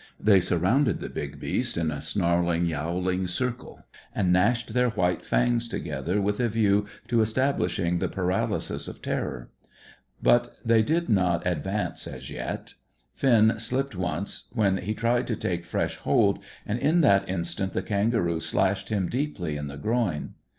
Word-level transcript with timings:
They 0.19 0.41
surrounded 0.41 0.99
the 0.99 1.09
big 1.11 1.39
beast 1.39 1.77
in 1.77 1.91
a 1.91 2.01
snarling, 2.01 2.65
yowling 2.65 3.27
circle, 3.27 3.85
and 4.15 4.33
gnashed 4.33 4.73
their 4.73 4.89
white 4.89 5.23
fangs 5.23 5.67
together 5.67 6.19
with 6.19 6.39
a 6.39 6.49
view 6.49 6.87
to 7.07 7.21
establishing 7.21 7.99
the 7.99 8.07
paralysis 8.09 8.87
of 8.87 9.03
terror. 9.03 9.51
But 10.19 10.57
they 10.65 10.81
did 10.81 11.07
not 11.07 11.45
advance 11.45 12.07
as 12.07 12.31
yet. 12.31 12.73
Finn 13.13 13.59
slipped 13.59 13.95
once, 13.95 14.49
when 14.53 14.77
he 14.77 14.95
tried 14.95 15.27
to 15.27 15.35
take 15.35 15.65
fresh 15.65 15.97
hold, 15.97 16.39
and 16.65 16.79
in 16.79 17.01
that 17.01 17.29
instant 17.29 17.73
the 17.73 17.83
kangaroo 17.83 18.39
slashed 18.39 18.89
him 18.89 19.07
deeply 19.07 19.55
in 19.55 19.67
the 19.67 19.77
groin. 19.77 20.33